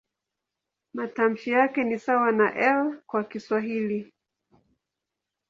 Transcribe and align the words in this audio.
Matamshi 0.93 1.49
yake 1.51 1.83
ni 1.83 1.99
sawa 1.99 2.31
na 2.31 2.49
"L" 2.59 3.01
kwa 3.07 3.23
Kiswahili. 3.23 4.13